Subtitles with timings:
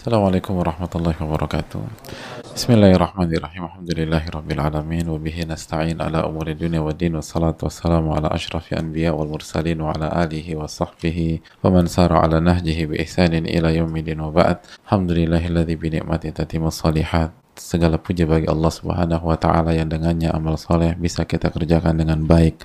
[0.00, 1.84] Assalamualaikum warahmatullahi wabarakatuh.
[2.56, 3.68] Bismillahirrahmanirrahim.
[3.68, 8.32] Alhamdulillahi rabbil alamin wa bihi nasta'in ala umuri dunya wa din wa salatu wassalamu ala
[8.32, 13.04] ashrafi anbiya wal mursalin wa ala alihi wa sahbihi wa man sara ala nahjihi bi
[13.04, 14.64] ihsanin ila yaumidin wa ba'd.
[14.88, 17.36] Alhamdulillahilladzi bi ni'mati tatimmu salihat.
[17.60, 22.24] Segala puji bagi Allah Subhanahu wa taala yang dengannya amal soleh bisa kita kerjakan dengan
[22.24, 22.56] baik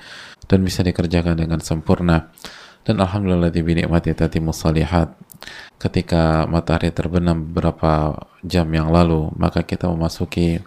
[0.47, 2.31] dan bisa dikerjakan dengan sempurna.
[2.85, 5.17] Dan alhamdulillah di nikmati tatimmu salihat
[5.81, 8.13] ketika matahari terbenam beberapa
[8.45, 10.61] jam yang lalu, maka kita memasuki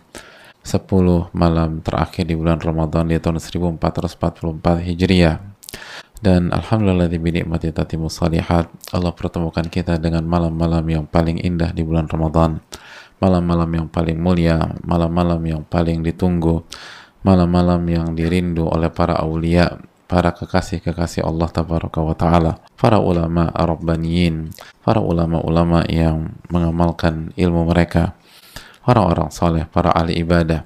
[0.67, 5.39] 10 malam terakhir di bulan Ramadan di tahun 1444 Hijriah.
[6.19, 11.87] Dan Alhamdulillah di nikmati tatimu salihat, Allah pertemukan kita dengan malam-malam yang paling indah di
[11.87, 12.59] bulan Ramadan.
[13.23, 16.67] Malam-malam yang paling mulia, malam-malam yang paling ditunggu,
[17.23, 24.49] malam-malam yang dirindu oleh para awliya, para kekasih-kekasih Allah tabaraka wa taala, para ulama rabbaniyin,
[24.81, 28.17] para ulama-ulama yang mengamalkan ilmu mereka,
[28.89, 30.65] orang-orang soleh, para ahli ibadah.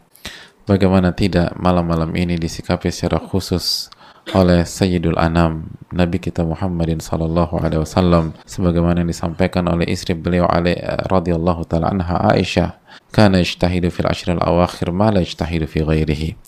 [0.63, 3.91] Bagaimana tidak malam-malam ini disikapi secara khusus
[4.31, 10.47] oleh Sayyidul Anam Nabi kita Muhammadin sallallahu alaihi wasallam sebagaimana yang disampaikan oleh istri beliau
[10.47, 10.79] Ali
[11.11, 12.79] radhiyallahu taala anha Aisyah.
[13.11, 16.39] Kana ijtahidu fil ashril awakhir ma la ijtahidu fi ghairihi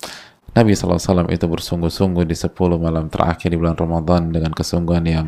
[0.55, 5.27] Nabi SAW itu bersungguh-sungguh di 10 malam terakhir di bulan Ramadan dengan kesungguhan yang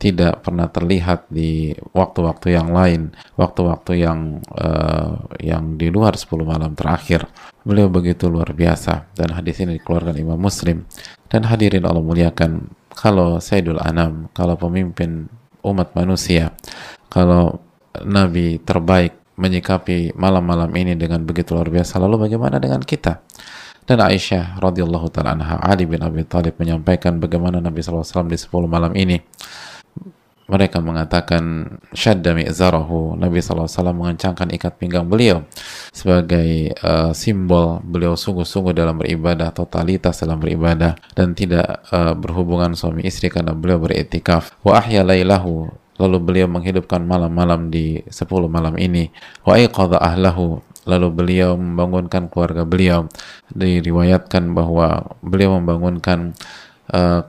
[0.00, 6.74] tidak pernah terlihat di waktu-waktu yang lain, waktu-waktu yang uh, yang di luar 10 malam
[6.74, 7.28] terakhir.
[7.62, 10.88] Beliau begitu luar biasa dan hadis ini dikeluarkan Imam Muslim.
[11.30, 15.30] Dan hadirin Allah muliakan, kalau Sayyidul Anam, kalau pemimpin
[15.62, 16.50] umat manusia,
[17.06, 17.62] kalau
[18.02, 23.22] Nabi terbaik menyikapi malam-malam ini dengan begitu luar biasa, lalu bagaimana dengan kita?
[23.82, 28.48] Dan Aisyah radhiyallahu taala anha Ali bin Abi Thalib menyampaikan bagaimana Nabi SAW di 10
[28.70, 29.18] malam ini.
[30.46, 33.18] Mereka mengatakan syadda mi'zarahu.
[33.18, 35.42] Nabi SAW mengencangkan ikat pinggang beliau
[35.90, 43.02] sebagai uh, simbol beliau sungguh-sungguh dalam beribadah totalitas dalam beribadah dan tidak uh, berhubungan suami
[43.02, 49.10] istri karena beliau beritikaf wa ahya lailahu lalu beliau menghidupkan malam-malam di 10 malam ini.
[49.46, 53.06] Wa iqadha ahlahu lalu beliau membangunkan keluarga beliau.
[53.52, 56.34] Diriwayatkan bahwa beliau membangunkan
[56.90, 57.22] uh,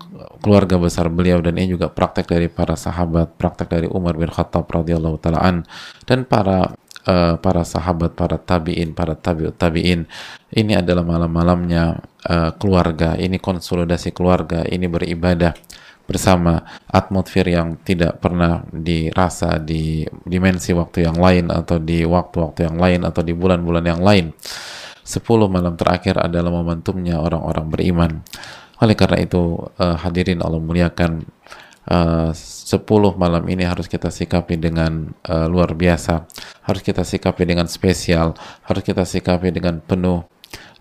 [0.44, 4.68] keluarga besar beliau dan ini juga praktek dari para sahabat praktek dari Umar bin Khattab
[4.68, 5.64] radhiyallahu taalaan
[6.04, 6.76] dan para
[7.08, 10.06] uh, para sahabat para tabiin para tabiut tabiin.
[10.54, 11.98] Ini adalah malam-malamnya
[12.30, 15.56] uh, keluarga ini konsolidasi keluarga ini beribadah
[16.04, 16.60] bersama
[16.92, 23.02] atmosfer yang tidak pernah dirasa di dimensi waktu yang lain atau di waktu-waktu yang lain
[23.08, 24.36] atau di bulan-bulan yang lain.
[25.04, 28.12] Sepuluh malam terakhir adalah momentumnya orang-orang beriman.
[28.80, 31.24] Oleh karena itu uh, hadirin Allah muliakan
[31.88, 36.28] uh, sepuluh malam ini harus kita sikapi dengan uh, luar biasa,
[36.68, 38.36] harus kita sikapi dengan spesial,
[38.68, 40.28] harus kita sikapi dengan penuh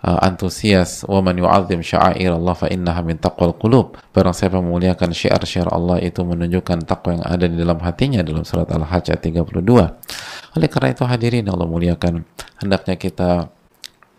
[0.02, 3.98] uh, antusias wa man yu'azzim sya'air Allah fa innaha min taqwal qulub.
[4.10, 8.68] Barang siapa memuliakan syiar-syiar Allah itu menunjukkan takwa yang ada di dalam hatinya dalam surat
[8.68, 12.28] Al-Hajj ayat 32 oleh karena itu hadirin Allah muliakan
[12.60, 13.48] hendaknya kita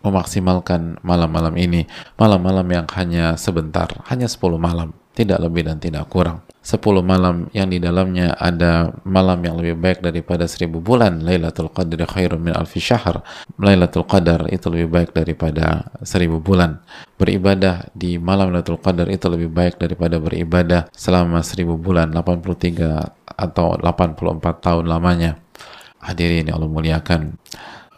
[0.02, 1.86] memaksimalkan malam-malam ini.
[2.18, 6.42] Malam-malam yang hanya sebentar hanya 10 malam tidak lebih dan tidak kurang.
[6.64, 11.20] 10 malam yang di dalamnya ada malam yang lebih baik daripada seribu bulan.
[11.20, 13.20] Lailatul Qadr khairun min alfi syahr.
[13.60, 16.80] Lailatul Qadar itu lebih baik daripada seribu bulan.
[17.20, 23.76] Beribadah di malam Lailatul Qadar itu lebih baik daripada beribadah selama seribu bulan 83 atau
[23.76, 25.36] 84 tahun lamanya.
[26.00, 27.36] Hadirin yang Allah muliakan.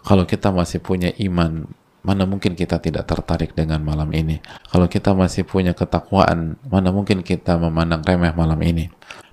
[0.02, 1.70] Kalau kita masih punya iman
[2.06, 4.38] mana mungkin kita tidak tertarik dengan malam ini?
[4.70, 8.86] Kalau kita masih punya ketakwaan, mana mungkin kita memandang remeh malam ini?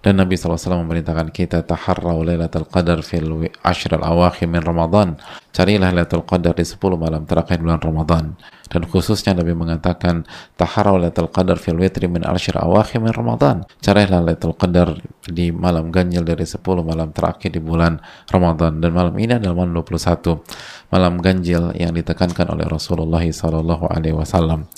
[0.04, 5.16] Dan Nabi SAW memerintahkan kita taharrau lailatul qadar fil ashr al-awakhir min Ramadan.
[5.56, 8.36] Carilah lailatul qadar di 10 malam terakhir bulan Ramadan.
[8.68, 10.28] Dan khususnya Nabi mengatakan
[10.60, 13.64] taharrau lailatul qadar fil witri min ashr awakhir min Ramadan.
[13.80, 14.92] Carilah lailatul qadar
[15.24, 18.84] di malam ganjil dari 10 malam terakhir di bulan Ramadan.
[18.84, 20.83] Dan malam ini adalah malam 21.
[20.94, 24.70] Malam ganjil yang ditekankan oleh Rasulullah SAW.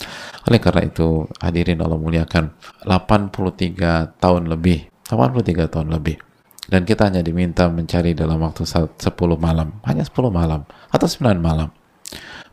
[0.47, 2.56] Oleh karena itu, hadirin Allah muliakan,
[2.88, 6.17] 83 tahun lebih 83 tahun lebih
[6.65, 8.97] dan kita hanya diminta mencari dalam waktu 10
[9.38, 11.69] malam hanya 10 malam atau 9 malam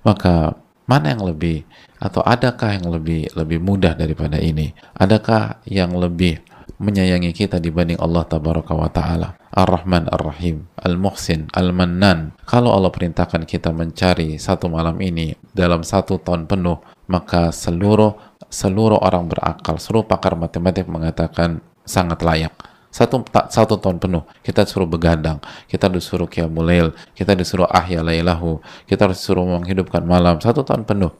[0.04, 0.52] maka
[0.84, 1.64] mana yang lebih
[1.96, 6.44] atau adakah yang lebih lebih mudah daripada ini adakah yang lebih
[6.78, 9.38] menyayangi kita dibanding Allah tabaraka wa taala.
[9.52, 12.32] Ar-Rahman Ar-Rahim Al-Muhsin Al-Mannan.
[12.48, 16.80] Kalau Allah perintahkan kita mencari satu malam ini dalam satu tahun penuh
[17.12, 18.16] maka seluruh
[18.48, 22.52] seluruh orang berakal seluruh pakar matematik mengatakan sangat layak.
[22.92, 29.08] Satu satu tahun penuh kita disuruh begadang kita disuruh kiamulail kita disuruh ahya lailahu kita
[29.08, 31.12] disuruh menghidupkan malam satu tahun penuh.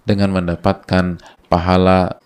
[0.00, 1.20] Dengan mendapatkan
[1.50, 2.22] pahala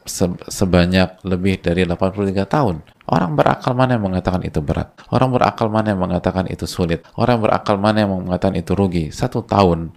[0.52, 4.96] sebanyak lebih dari 83 tahun Orang berakal mana yang mengatakan itu berat?
[5.12, 7.04] Orang berakal mana yang mengatakan itu sulit?
[7.20, 9.12] Orang berakal mana yang mengatakan itu rugi?
[9.12, 9.92] Satu tahun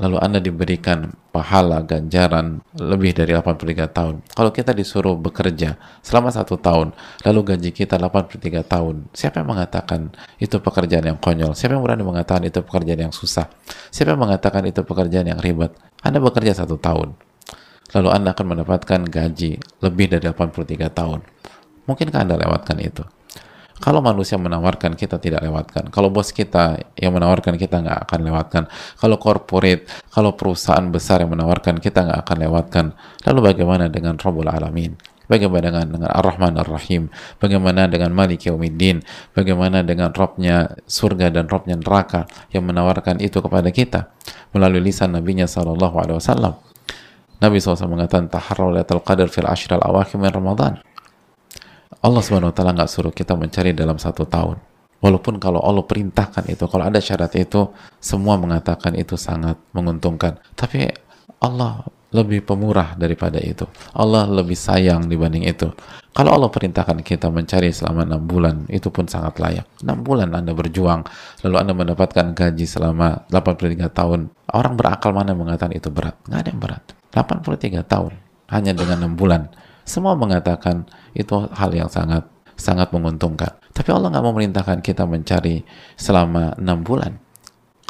[0.00, 4.14] lalu Anda diberikan pahala ganjaran lebih dari 83 tahun.
[4.32, 6.90] Kalau kita disuruh bekerja selama satu tahun,
[7.22, 11.52] lalu gaji kita 83 tahun, siapa yang mengatakan itu pekerjaan yang konyol?
[11.52, 13.46] Siapa yang berani mengatakan itu pekerjaan yang susah?
[13.92, 15.76] Siapa yang mengatakan itu pekerjaan yang ribet?
[16.00, 17.12] Anda bekerja satu tahun,
[17.94, 21.20] lalu Anda akan mendapatkan gaji lebih dari 83 tahun.
[21.86, 23.02] Mungkinkah Anda lewatkan itu?
[23.80, 25.88] Kalau manusia menawarkan, kita tidak lewatkan.
[25.88, 28.62] Kalau bos kita yang menawarkan, kita nggak akan lewatkan.
[29.00, 32.84] Kalau corporate, kalau perusahaan besar yang menawarkan, kita nggak akan lewatkan.
[33.24, 35.00] Lalu bagaimana dengan Rabbul Alamin?
[35.32, 37.08] Bagaimana dengan, dengan Ar-Rahman Ar-Rahim?
[37.40, 39.00] Bagaimana dengan Malik Yaumiddin?
[39.32, 44.12] Bagaimana dengan Robnya surga dan Robnya neraka yang menawarkan itu kepada kita
[44.52, 46.69] melalui lisan Nabi-Nya Wasallam?
[47.40, 50.84] Nabi SAW mengatakan taharrul qadar fil ashral awakhir min Ramadan.
[52.00, 54.60] Allah Subhanahu wa nggak suruh kita mencari dalam satu tahun.
[55.00, 60.36] Walaupun kalau Allah perintahkan itu, kalau ada syarat itu, semua mengatakan itu sangat menguntungkan.
[60.52, 60.92] Tapi
[61.40, 63.64] Allah lebih pemurah daripada itu.
[63.96, 65.72] Allah lebih sayang dibanding itu.
[66.12, 69.66] Kalau Allah perintahkan kita mencari selama enam bulan, itu pun sangat layak.
[69.80, 71.08] Enam bulan Anda berjuang,
[71.48, 74.28] lalu Anda mendapatkan gaji selama 83 tahun.
[74.52, 76.20] Orang berakal mana mengatakan itu berat?
[76.28, 76.99] Nggak ada yang berat.
[77.10, 78.12] 83 tahun,
[78.50, 79.50] hanya dengan enam bulan
[79.90, 80.86] semua mengatakan
[81.18, 82.22] itu hal yang sangat
[82.54, 83.56] sangat menguntungkan.
[83.74, 85.66] Tapi Allah nggak memerintahkan kita mencari
[85.98, 87.18] selama enam bulan.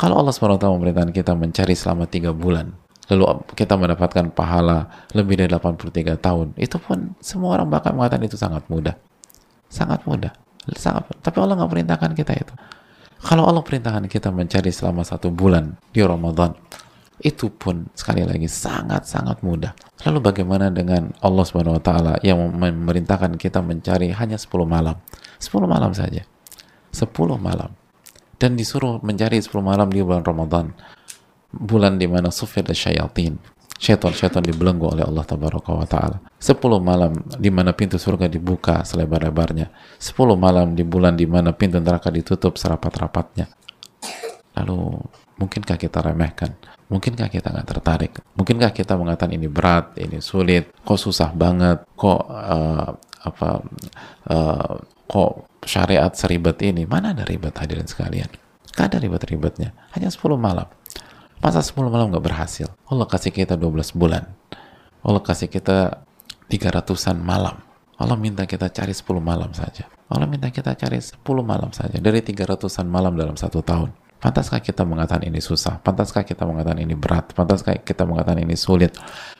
[0.00, 2.72] Kalau Allah SWT memerintahkan kita mencari selama tiga bulan,
[3.12, 8.40] lalu kita mendapatkan pahala lebih dari 83 tahun, itu pun semua orang bakal mengatakan itu
[8.40, 8.96] sangat mudah.
[9.68, 10.32] Sangat mudah.
[10.72, 12.54] Sangat, tapi Allah nggak perintahkan kita itu.
[13.20, 16.56] Kalau Allah perintahkan kita mencari selama satu bulan di Ramadan,
[17.20, 19.76] itu pun sekali lagi sangat-sangat mudah.
[20.08, 24.96] Lalu bagaimana dengan Allah Subhanahu wa taala yang memerintahkan kita mencari hanya 10 malam.
[25.36, 26.24] 10 malam saja.
[26.92, 27.76] 10 malam.
[28.40, 30.72] Dan disuruh mencari 10 malam di bulan Ramadan.
[31.52, 33.36] Bulan di mana sufir syaitan.
[33.80, 36.20] Syaitan-syaitan dibelenggu oleh Allah Tabaraka wa Ta'ala.
[36.40, 39.68] 10 malam di mana pintu surga dibuka selebar-lebarnya.
[40.00, 43.48] 10 malam di bulan di mana pintu neraka ditutup serapat-rapatnya.
[44.56, 45.00] Lalu,
[45.40, 46.52] mungkinkah kita remehkan?
[46.92, 48.12] Mungkinkah kita nggak tertarik?
[48.36, 52.92] Mungkinkah kita mengatakan ini berat, ini sulit, kok susah banget, kok uh,
[53.24, 53.48] apa,
[54.28, 54.74] uh,
[55.08, 55.32] kok
[55.64, 56.84] syariat seribet ini?
[56.84, 58.28] Mana ada ribet hadirin sekalian?
[58.70, 59.74] Gak ada ribet-ribetnya.
[59.96, 60.68] Hanya 10 malam.
[61.40, 62.68] Masa 10 malam nggak berhasil?
[62.86, 64.28] Allah kasih kita 12 bulan.
[65.00, 66.04] Allah kasih kita
[66.52, 67.56] 300-an malam.
[68.00, 69.88] Allah minta kita cari 10 malam saja.
[70.08, 71.96] Allah minta kita cari 10 malam saja.
[71.96, 73.92] Dari 300-an malam dalam satu tahun.
[74.20, 75.80] Pantaskah kita mengatakan ini susah?
[75.80, 77.32] Pantaskah kita mengatakan ini berat?
[77.32, 78.92] Pantaskah kita mengatakan ini sulit?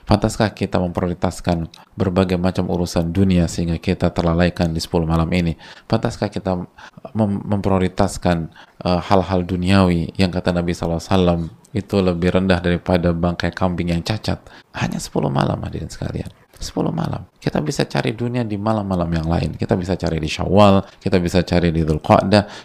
[0.08, 1.68] Pantaskah kita memprioritaskan
[2.00, 5.52] berbagai macam urusan dunia sehingga kita terlalaikan di 10 malam ini?
[5.84, 6.64] Pantaskah kita
[7.12, 8.48] mem memprioritaskan
[8.80, 14.00] uh, hal-hal uh, duniawi yang kata Nabi SAW itu lebih rendah daripada bangkai kambing yang
[14.00, 14.40] cacat?
[14.72, 16.39] Hanya 10 malam hadirin sekalian.
[16.60, 17.24] 10 malam.
[17.40, 19.56] Kita bisa cari dunia di malam-malam yang lain.
[19.56, 22.04] Kita bisa cari di Syawal, kita bisa cari di Dhul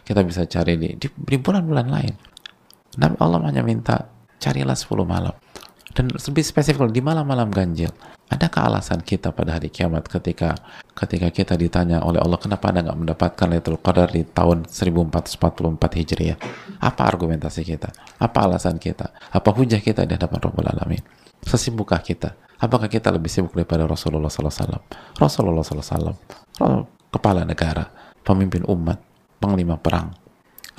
[0.04, 2.14] kita bisa cari di, di, di bulan-bulan lain.
[3.00, 5.32] Nabi Allah hanya minta, carilah 10 malam.
[5.96, 7.88] Dan lebih spesifik di malam-malam ganjil.
[8.26, 10.58] Adakah alasan kita pada hari kiamat ketika
[10.98, 15.40] ketika kita ditanya oleh Allah kenapa Anda nggak mendapatkan Lailatul Qadar di tahun 1444
[15.78, 16.38] Hijriah?
[16.82, 17.94] Apa argumentasi kita?
[18.18, 19.14] Apa alasan kita?
[19.30, 21.06] Apa hujah kita di hadapan Rabbul Alamin?
[21.46, 22.34] Sesibukkah kita?
[22.56, 24.80] Apakah kita lebih sibuk daripada Rasulullah SAW?
[25.20, 26.16] Rasulullah SAW,
[27.12, 27.92] kepala negara,
[28.24, 29.00] pemimpin umat,
[29.44, 30.16] panglima perang.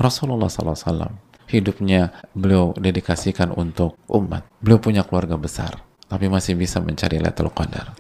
[0.01, 1.13] Rasulullah SAW,
[1.49, 4.49] hidupnya beliau dedikasikan untuk umat.
[4.61, 7.93] Beliau punya keluarga besar, tapi masih bisa mencari Lailatul Qadar.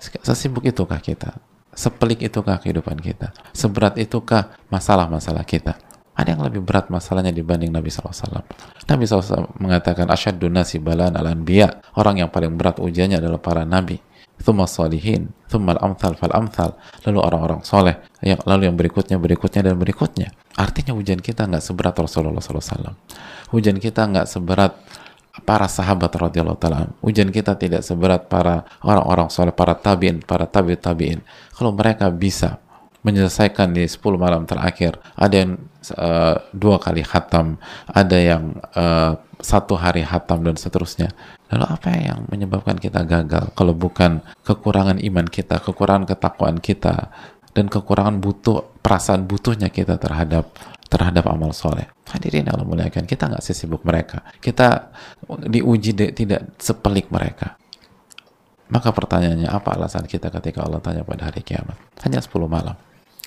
[0.00, 1.36] Sesibuk itukah kita?
[1.72, 3.32] Sepelik itukah kehidupan kita?
[3.56, 5.78] Seberat itukah masalah-masalah kita?
[6.12, 8.44] Ada yang lebih berat masalahnya dibanding Nabi SAW.
[8.84, 11.80] Nabi SAW mengatakan, Asyaddu nasi balan al anbiya.
[11.96, 13.96] Orang yang paling berat ujiannya adalah para nabi.
[14.42, 16.76] Thumma salihin, thumma al-amthal fal-amthal.
[17.08, 20.28] Lalu orang-orang soleh, yang, lalu yang berikutnya, berikutnya, dan berikutnya.
[20.58, 22.92] Artinya ujian kita nggak seberat Rasulullah SAW.
[23.54, 24.76] Ujian kita nggak seberat
[25.48, 26.92] para sahabat radhiyallahu taala.
[27.00, 31.24] Ujian kita tidak seberat para orang-orang soleh, para tabiin, para tabi tabiin.
[31.56, 32.60] Kalau mereka bisa
[33.02, 35.56] menyelesaikan di 10 malam terakhir, ada yang
[35.98, 37.58] uh, dua kali hatam,
[37.90, 41.10] ada yang uh, satu hari hatam dan seterusnya.
[41.50, 47.10] Lalu apa yang menyebabkan kita gagal kalau bukan kekurangan iman kita, kekurangan ketakwaan kita
[47.52, 50.48] dan kekurangan butuh perasaan butuhnya kita terhadap
[50.92, 51.88] terhadap amal soleh.
[52.12, 54.20] Hadirin Allah muliakan, kita nggak sesibuk mereka.
[54.44, 54.92] Kita
[55.48, 57.56] diuji de, tidak sepelik mereka.
[58.68, 61.76] Maka pertanyaannya, apa alasan kita ketika Allah tanya pada hari kiamat?
[62.04, 62.76] Hanya 10 malam.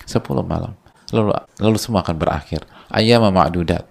[0.06, 0.74] 10 malam.
[1.14, 2.66] Lalu lalu semua akan berakhir.
[2.90, 3.86] Ayam ma'dudat.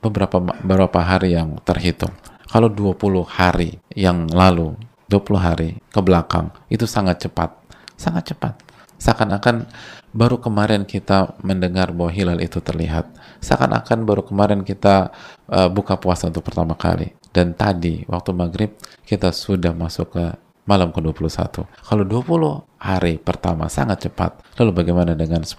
[0.00, 2.12] Beberapa beberapa hari yang terhitung.
[2.50, 4.74] Kalau 20 hari yang lalu,
[5.06, 7.54] 20 hari ke belakang, itu sangat cepat.
[7.94, 8.58] Sangat cepat.
[9.00, 9.70] Seakan-akan
[10.12, 13.08] baru kemarin kita mendengar bahwa hilal itu terlihat.
[13.40, 15.14] Seakan-akan baru kemarin kita
[15.48, 17.14] uh, buka puasa untuk pertama kali.
[17.30, 18.74] Dan tadi, waktu maghrib,
[19.06, 20.24] kita sudah masuk ke
[20.68, 21.64] malam ke-21.
[21.64, 25.54] Kalau 20 hari pertama sangat cepat, lalu bagaimana dengan 10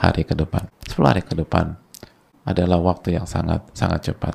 [0.00, 0.66] hari ke depan?
[0.88, 1.76] 10 hari ke depan
[2.48, 4.34] adalah waktu yang sangat sangat cepat.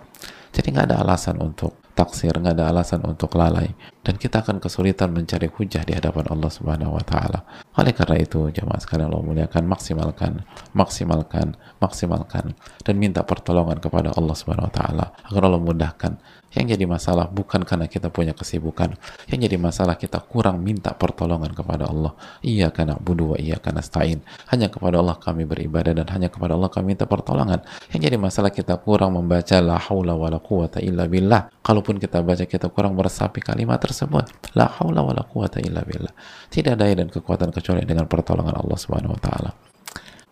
[0.54, 3.72] Jadi nggak ada alasan untuk taksir, nggak ada alasan untuk lalai.
[4.06, 7.42] Dan kita akan kesulitan mencari hujah di hadapan Allah Subhanahu wa taala.
[7.80, 14.36] Oleh karena itu, jemaah sekalian Allah muliakan, maksimalkan, maksimalkan, maksimalkan dan minta pertolongan kepada Allah
[14.36, 16.14] Subhanahu wa taala agar Allah mudahkan
[16.56, 18.96] yang jadi masalah bukan karena kita punya kesibukan.
[19.28, 22.16] Yang jadi masalah kita kurang minta pertolongan kepada Allah.
[22.40, 24.24] Iya karena budu wa iya karena stain.
[24.48, 27.60] Hanya kepada Allah kami beribadah dan hanya kepada Allah kami minta pertolongan.
[27.92, 31.52] Yang jadi masalah kita kurang membaca la haula wa la quwata illa billah.
[31.86, 34.25] Kalaupun kita baca kita kurang meresapi kalimat tersebut.
[34.58, 36.10] La haula wa la quwata illa billah.
[36.50, 39.54] Tidak daya dan kekuatan kecuali dengan pertolongan Allah Subhanahu wa taala.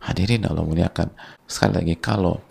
[0.01, 1.13] Hadirin Allah muliakan.
[1.45, 2.41] Sekali lagi kalau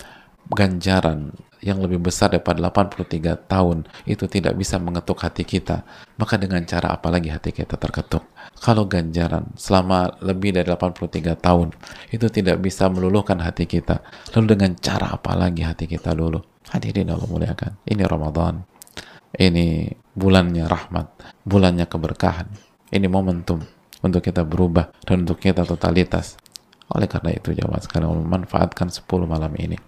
[0.54, 1.34] ganjaran
[1.66, 5.82] yang lebih besar daripada 83 tahun itu tidak bisa mengetuk hati kita,
[6.14, 8.22] maka dengan cara apa lagi hati kita terketuk?
[8.62, 11.74] Kalau ganjaran selama lebih dari 83 tahun
[12.14, 13.98] itu tidak bisa meluluhkan hati kita,
[14.38, 16.46] lalu dengan cara apa lagi hati kita luluh?
[16.70, 17.82] Hadirin Allah muliakan.
[17.82, 18.71] Ini Ramadan.
[19.32, 21.06] Ini bulannya rahmat,
[21.48, 22.48] bulannya keberkahan.
[22.92, 23.64] Ini momentum
[24.04, 26.36] untuk kita berubah dan untuk kita totalitas.
[26.92, 29.80] Oleh karena itu jawab sekarang memanfaatkan 10 malam ini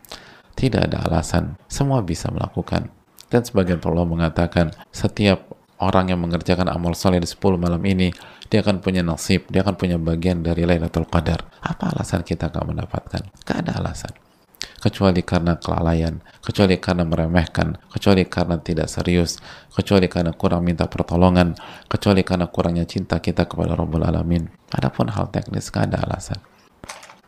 [0.54, 1.58] tidak ada alasan.
[1.66, 2.88] Semua bisa melakukan.
[3.28, 5.50] Dan sebagian Allah mengatakan, setiap
[5.82, 8.14] orang yang mengerjakan amal soleh di 10 malam ini,
[8.46, 11.42] dia akan punya nasib, dia akan punya bagian dari Lailatul Qadar.
[11.58, 13.22] Apa alasan kita gak mendapatkan?
[13.42, 14.14] Gak ada alasan.
[14.84, 19.40] Kecuali karena kelalaian, kecuali karena meremehkan, kecuali karena tidak serius,
[19.72, 21.56] kecuali karena kurang minta pertolongan,
[21.88, 24.44] kecuali karena kurangnya cinta kita kepada Rabbul Alamin.
[24.76, 26.36] Adapun hal teknis, gak ada alasan.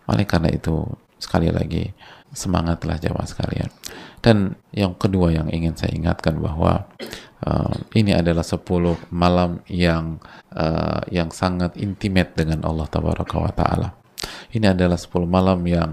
[0.05, 0.85] Oleh karena itu,
[1.17, 1.97] sekali lagi,
[2.37, 3.73] semangatlah jamaah sekalian.
[4.21, 6.93] Dan yang kedua yang ingin saya ingatkan bahwa
[7.41, 8.61] uh, ini adalah 10
[9.09, 10.21] malam yang
[10.53, 13.97] uh, yang sangat intimate dengan Allah taala.
[14.57, 15.93] Ini adalah 10 malam yang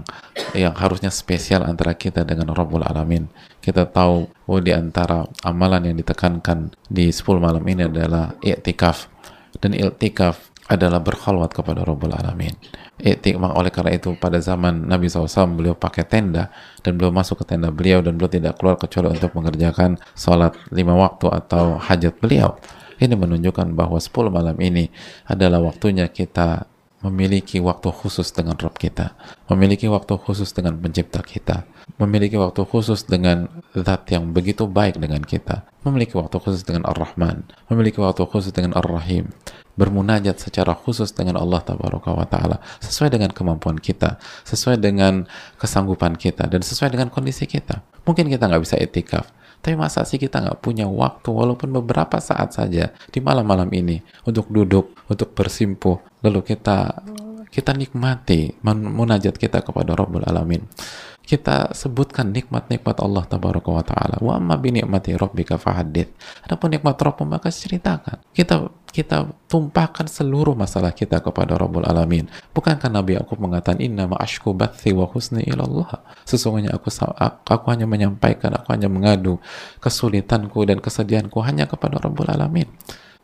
[0.56, 3.28] yang harusnya spesial antara kita dengan Rabbul Alamin.
[3.60, 9.12] Kita tahu bahwa di antara amalan yang ditekankan di 10 malam ini adalah i'tikaf.
[9.60, 12.56] Dan i'tikaf adalah berkhalwat kepada Rabbul Alamin.
[12.96, 16.48] Iktikaf oleh karena itu pada zaman Nabi SAW beliau pakai tenda
[16.80, 20.96] dan beliau masuk ke tenda beliau dan beliau tidak keluar kecuali untuk mengerjakan sholat lima
[20.96, 22.56] waktu atau hajat beliau.
[22.96, 24.88] Ini menunjukkan bahwa 10 malam ini
[25.28, 26.64] adalah waktunya kita
[27.04, 29.12] memiliki waktu khusus dengan Rob kita,
[29.52, 31.68] memiliki waktu khusus dengan pencipta kita,
[32.00, 37.44] memiliki waktu khusus dengan zat yang begitu baik dengan kita, memiliki waktu khusus dengan Ar-Rahman,
[37.68, 39.28] memiliki waktu khusus dengan Ar-Rahim,
[39.74, 45.26] bermunajat secara khusus dengan Allah Tabaraka wa Ta'ala sesuai dengan kemampuan kita sesuai dengan
[45.58, 47.82] kesanggupan kita dan sesuai dengan kondisi kita.
[48.06, 49.33] Mungkin kita nggak bisa etikaf
[49.64, 53.96] tapi masa sih kita nggak punya waktu walaupun beberapa saat saja di malam-malam ini
[54.28, 56.04] untuk duduk untuk bersimpuh.
[56.20, 57.00] Lalu kita
[57.54, 60.66] kita nikmati munajat kita kepada Rabbul Alamin
[61.24, 64.16] kita sebutkan nikmat-nikmat Allah tabaraka wa taala.
[64.20, 66.12] Wa amma bi ni'mati rabbika fahaddits.
[66.44, 68.20] Adapun nikmat Rabb maka ceritakan.
[68.36, 72.28] Kita kita tumpahkan seluruh masalah kita kepada Rabbul Alamin.
[72.52, 76.04] Bukankah Nabi aku mengatakan inna ma ashku bathi wa husni ilallah.
[76.28, 76.92] Sesungguhnya aku
[77.48, 79.40] aku hanya menyampaikan, aku hanya mengadu
[79.80, 82.68] kesulitanku dan kesedihanku hanya kepada Rabbul Alamin.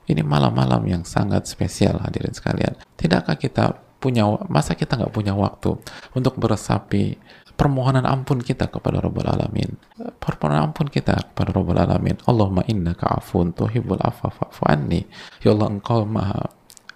[0.08, 2.74] Ini malam-malam yang sangat spesial hadirin sekalian.
[2.98, 5.76] Tidakkah kita punya masa kita nggak punya waktu
[6.16, 7.20] untuk beresapi
[7.54, 9.76] permohonan ampun kita kepada Rabbul Alamin?
[10.16, 12.16] Permohonan ampun kita kepada Rabbul Alamin.
[12.24, 15.04] Allahumma innaka afun tuhibbul afwa fa'fu anni.
[15.44, 16.48] Ya Allah engkau maha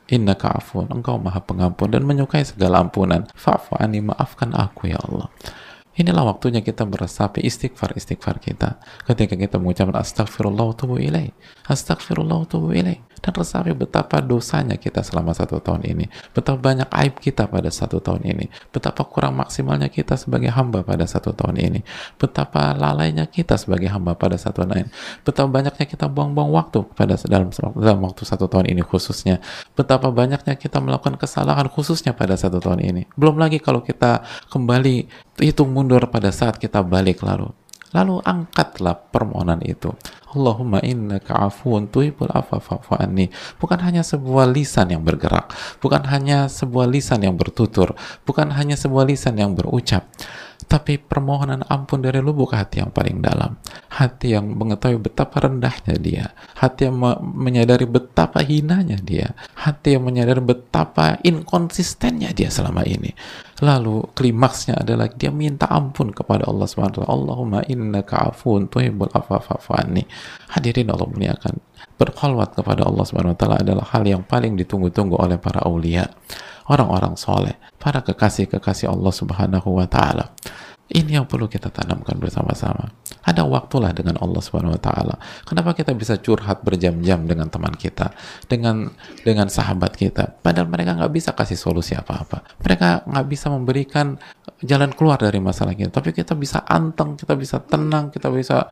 [0.09, 3.29] innaka afun engkau maha pengampun dan menyukai segala ampunan.
[3.37, 5.29] Fa'fu anni maafkan aku ya Allah
[5.95, 8.83] Inilah waktunya kita meresapi istighfar-istighfar kita.
[9.07, 11.31] Ketika kita mengucapkan astagfirullah tubuh ilaih.
[11.71, 12.99] Astagfirullah tubuh ilaih.
[13.25, 16.13] Dan resapi betapa dosanya kita selama satu tahun ini.
[16.37, 18.53] Betapa banyak aib kita pada satu tahun ini.
[18.69, 21.81] Betapa kurang maksimalnya kita sebagai hamba pada satu tahun ini.
[22.21, 24.91] Betapa lalainya kita sebagai hamba pada satu tahun ini.
[25.25, 29.41] Betapa banyaknya kita buang-buang waktu pada dalam, dalam waktu satu tahun ini khususnya.
[29.73, 33.03] Betapa banyaknya kita melakukan kesalahan khususnya pada satu tahun ini.
[33.17, 34.21] Belum lagi kalau kita
[34.53, 37.51] kembali hitung mundur pada saat kita balik lalu.
[37.95, 39.95] Lalu angkatlah permohonan itu.
[40.35, 42.59] Allahumma innaka afuun tuhibul afa.
[43.63, 47.95] Bukan hanya sebuah lisan yang bergerak, bukan hanya sebuah lisan yang bertutur,
[48.27, 50.11] bukan hanya sebuah lisan yang berucap,
[50.67, 53.63] tapi permohonan ampun dari lubuk hati yang paling dalam.
[53.95, 60.43] Hati yang mengetahui betapa rendahnya dia, hati yang menyadari betapa hinanya dia, hati yang menyadari
[60.43, 63.15] betapa inkonsistennya dia selama ini.
[63.63, 67.07] Lalu klimaksnya adalah dia minta ampun kepada Allah SWT.
[67.07, 69.39] Allahumma innaka afun tuhibbul afa
[70.51, 71.63] Hadirin Allah muliakan.
[71.95, 76.11] Berkholwat kepada Allah SWT adalah hal yang paling ditunggu-tunggu oleh para aulia,
[76.67, 79.87] orang-orang soleh, para kekasih-kekasih Allah Subhanahu wa.
[80.85, 82.93] Ini yang perlu kita tanamkan bersama-sama.
[83.25, 85.17] Ada waktulah dengan Allah Subhanahu wa taala.
[85.49, 88.13] Kenapa kita bisa curhat berjam-jam dengan teman kita,
[88.45, 88.93] dengan
[89.25, 92.45] dengan sahabat kita, padahal mereka nggak bisa kasih solusi apa-apa.
[92.61, 94.21] Mereka nggak bisa memberikan
[94.61, 98.69] jalan keluar dari masalah kita, tapi kita bisa anteng, kita bisa tenang, kita bisa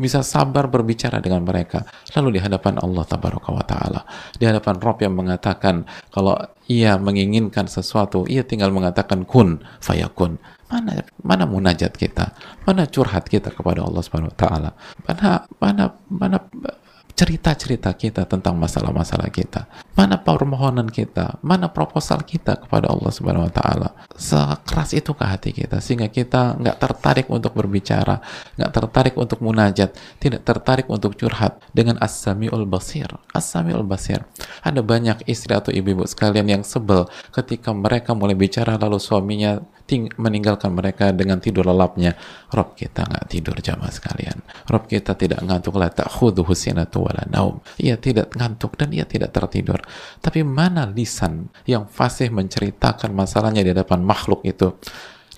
[0.00, 1.84] bisa sabar berbicara dengan mereka
[2.16, 4.00] lalu di hadapan Allah tabaraka wa taala.
[4.32, 6.40] Di hadapan Rob yang mengatakan kalau
[6.72, 10.40] ia menginginkan sesuatu ia tinggal mengatakan kun fayakun.
[10.70, 12.32] Mana mana munajat kita?
[12.64, 14.70] Mana curhat kita kepada Allah Subhanahu wa taala?
[15.04, 16.38] Mana mana mana
[17.20, 19.68] cerita-cerita kita tentang masalah-masalah kita.
[19.92, 23.92] Mana permohonan kita, mana proposal kita kepada Allah Subhanahu wa taala.
[24.16, 28.24] Sekeras itu ke hati kita sehingga kita nggak tertarik untuk berbicara,
[28.56, 33.12] nggak tertarik untuk munajat, tidak tertarik untuk curhat dengan As-Sami'ul Basir.
[33.36, 34.24] As-Sami'ul Basir.
[34.64, 37.04] Ada banyak istri atau ibu-ibu sekalian yang sebel
[37.36, 42.14] ketika mereka mulai bicara lalu suaminya ting meninggalkan mereka dengan tidur lelapnya.
[42.54, 44.38] Rob kita nggak tidur jamaah sekalian.
[44.70, 47.58] Rob kita tidak ngantuk la ta'khudhuhu sinatu wala naum.
[47.82, 49.82] Ia tidak ngantuk dan ia tidak tertidur.
[50.22, 54.78] Tapi mana lisan yang fasih menceritakan masalahnya di hadapan makhluk itu?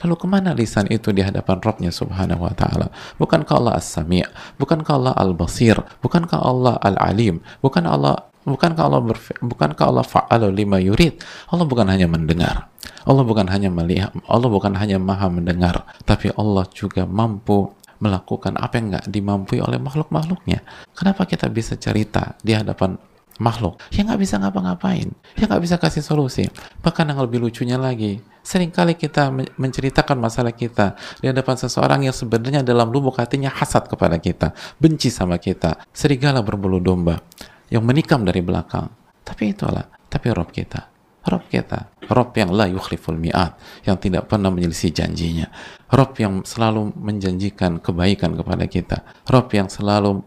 [0.02, 2.90] Lalu ke mana lisan itu di hadapan Rabbnya subhanahu wa ta'ala?
[3.23, 4.26] Bukankah Allah as-sami'
[4.59, 5.78] Bukankah Allah al-basir?
[6.02, 7.38] Bukankah Allah al-alim?
[7.62, 9.06] Bukan Allah Bukankah Allah
[9.38, 11.23] bukankah Allah fa'alu lima yurid?
[11.47, 12.75] Allah bukan hanya mendengar.
[13.06, 17.71] Allah bukan hanya melihat, Allah bukan hanya maha mendengar, tapi Allah juga mampu
[18.02, 20.67] melakukan apa yang nggak dimampui oleh makhluk-makhluknya.
[20.91, 22.99] Kenapa kita bisa cerita di hadapan
[23.43, 26.47] makhluk yang nggak bisa ngapa-ngapain, yang nggak bisa kasih solusi.
[26.78, 32.15] Bahkan yang lebih lucunya lagi, sering kali kita menceritakan masalah kita di hadapan seseorang yang
[32.15, 37.19] sebenarnya dalam lubuk hatinya hasad kepada kita, benci sama kita, serigala berbulu domba
[37.67, 38.87] yang menikam dari belakang.
[39.26, 40.93] Tapi itulah, tapi Rob kita.
[41.23, 43.55] Rob kita, Rob yang la yukhliful mi'at,
[43.87, 45.47] yang tidak pernah menyelisih janjinya.
[45.95, 49.07] Rob yang selalu menjanjikan kebaikan kepada kita.
[49.31, 50.26] Rob yang selalu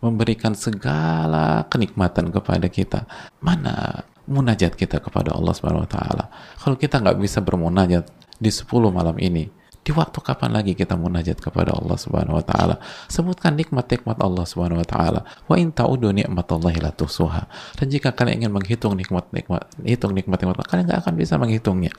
[0.00, 3.04] memberikan segala kenikmatan kepada kita.
[3.40, 6.24] Mana munajat kita kepada Allah Subhanahu wa taala?
[6.60, 8.08] Kalau kita nggak bisa bermunajat
[8.40, 9.48] di 10 malam ini,
[9.80, 12.76] di waktu kapan lagi kita munajat kepada Allah Subhanahu wa taala?
[13.08, 15.20] Sebutkan nikmat-nikmat Allah Subhanahu wa taala.
[15.48, 17.48] Wa in ta'udu ni'matallahi la tuhsuha.
[17.80, 21.92] Dan jika kalian ingin menghitung nikmat-nikmat, hitung nikmat-nikmat, kalian nggak akan bisa menghitungnya.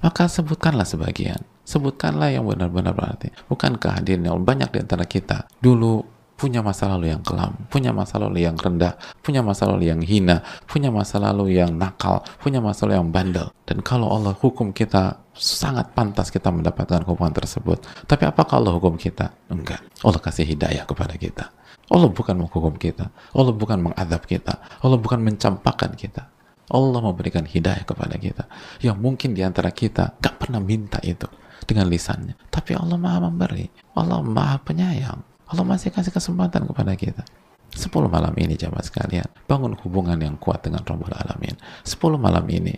[0.00, 1.42] Maka sebutkanlah sebagian.
[1.66, 3.34] Sebutkanlah yang benar-benar berarti.
[3.50, 8.16] Bukankah hadirin yang banyak di antara kita dulu punya masa lalu yang kelam, punya masa
[8.16, 12.88] lalu yang rendah, punya masa lalu yang hina, punya masa lalu yang nakal, punya masa
[12.88, 13.52] lalu yang bandel.
[13.68, 17.84] Dan kalau Allah hukum kita, sangat pantas kita mendapatkan hukuman tersebut.
[18.08, 19.36] Tapi apakah Allah hukum kita?
[19.52, 19.84] Enggak.
[20.00, 21.52] Allah kasih hidayah kepada kita.
[21.92, 23.12] Allah bukan menghukum kita.
[23.36, 24.64] Allah bukan mengadab kita.
[24.80, 26.24] Allah bukan mencampakkan kita.
[26.70, 28.48] Allah memberikan hidayah kepada kita.
[28.80, 31.26] Yang mungkin di antara kita gak pernah minta itu
[31.68, 32.38] dengan lisannya.
[32.48, 33.66] Tapi Allah maha memberi.
[33.98, 35.29] Allah maha penyayang.
[35.50, 37.26] Allah masih kasih kesempatan kepada kita.
[37.70, 41.54] 10 malam ini jamaah sekalian, bangun hubungan yang kuat dengan Rabbul Alamin.
[41.86, 42.74] 10 malam ini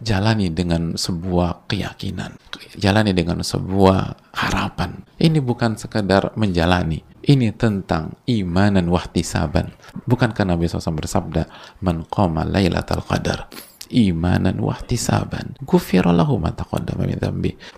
[0.00, 2.34] jalani dengan sebuah keyakinan,
[2.80, 5.04] jalani dengan sebuah harapan.
[5.20, 9.70] Ini bukan sekedar menjalani, ini tentang iman dan wahtisaban.
[10.08, 11.46] Bukankah Nabi SAW bersabda,
[11.84, 13.52] Man qama laylatal qadar,
[13.92, 17.20] imanan wahtisaban, gufira lahu ma taqaddama min.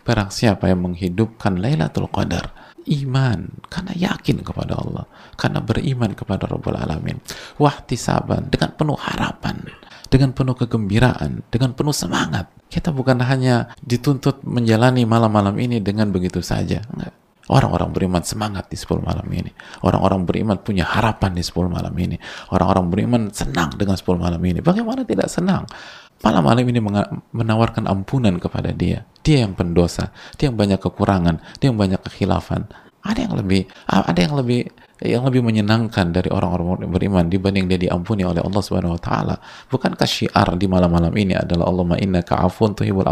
[0.04, 5.06] Barang siapa yang menghidupkan Lailatul Qadar, iman karena yakin kepada Allah
[5.38, 7.18] karena beriman kepada Rabbul Alamin
[7.58, 9.62] wahtisaban dengan penuh harapan
[10.12, 16.40] dengan penuh kegembiraan dengan penuh semangat Kita bukan hanya dituntut menjalani malam-malam ini dengan begitu
[16.40, 16.80] saja.
[16.88, 17.12] Enggak.
[17.52, 19.52] Orang-orang beriman semangat di 10 malam ini.
[19.84, 22.16] Orang-orang beriman punya harapan di 10 malam ini.
[22.48, 24.64] Orang-orang beriman senang dengan 10 malam ini.
[24.64, 25.68] Bagaimana tidak senang?
[26.22, 26.80] Malam-malam ini
[27.34, 29.04] menawarkan ampunan kepada dia.
[29.26, 30.14] Dia yang pendosa.
[30.38, 31.42] Dia yang banyak kekurangan.
[31.58, 32.70] Dia yang banyak kekhilafan.
[33.02, 34.70] Ada yang lebih, ada yang lebih
[35.02, 39.34] yang lebih menyenangkan dari orang-orang beriman dibanding dia diampuni oleh Allah Subhanahu wa taala.
[39.66, 43.10] Bukankah syiar di malam-malam ini adalah Allahumma innaka afun tuhibbul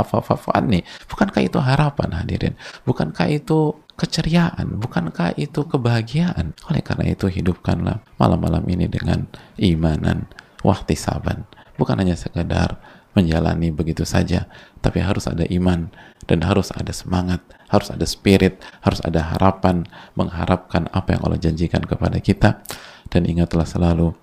[0.55, 0.87] anni?
[1.11, 2.55] Bukankah itu harapan hadirin?
[2.87, 4.79] Bukankah itu keceriaan?
[4.79, 6.55] Bukankah itu kebahagiaan?
[6.71, 9.27] Oleh karena itu hidupkanlah malam-malam ini dengan
[9.59, 10.31] imanan,
[10.63, 11.43] wahtisaban.
[11.75, 12.79] Bukan hanya sekedar
[13.17, 14.47] menjalani begitu saja,
[14.79, 15.91] tapi harus ada iman
[16.31, 21.83] dan harus ada semangat, harus ada spirit, harus ada harapan mengharapkan apa yang Allah janjikan
[21.83, 22.63] kepada kita
[23.11, 24.15] dan ingatlah selalu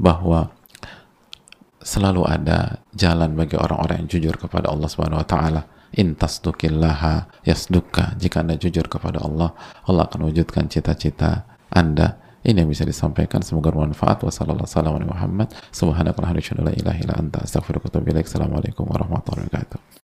[0.00, 0.48] bahwa
[1.80, 5.62] selalu ada jalan bagi orang-orang yang jujur kepada Allah Subhanahu wa taala.
[5.90, 8.14] In tasdukillaha yasduka.
[8.14, 9.50] Jika Anda jujur kepada Allah,
[9.90, 13.44] Allah akan wujudkan cita-cita Anda ini yang bisa disampaikan.
[13.44, 14.24] Semoga bermanfaat.
[14.24, 15.44] Wassalamualaikum warahmatullahi
[18.10, 19.90] wabarakatuh assalamualaikum warahmatullahi wabarakatuh